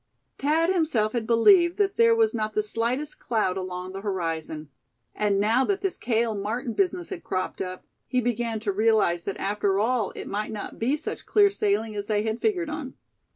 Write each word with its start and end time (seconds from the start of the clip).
Thad 0.39 0.71
himself 0.71 1.11
had 1.13 1.27
believed 1.27 1.77
that 1.77 1.95
there 1.95 2.15
was 2.15 2.33
not 2.33 2.55
the 2.55 2.63
slightest 2.63 3.19
cloud 3.19 3.55
along 3.55 3.91
the 3.93 4.01
horizon; 4.01 4.69
and 5.13 5.39
now 5.39 5.63
that 5.65 5.81
this 5.81 5.95
Cale 5.95 6.33
Martin 6.33 6.73
business 6.73 7.09
had 7.11 7.23
cropped 7.23 7.61
up, 7.61 7.85
he 8.07 8.19
began 8.19 8.59
to 8.61 8.71
realize 8.71 9.25
that 9.25 9.37
after 9.39 9.77
all 9.77 10.09
it 10.15 10.25
might 10.27 10.49
not 10.51 10.79
be 10.79 10.97
such 10.97 11.27
clear 11.27 11.51
sailing 11.51 11.95
as 11.95 12.07
they 12.07 12.23
had 12.23 12.41
figured 12.41 12.67
on. 12.67 12.95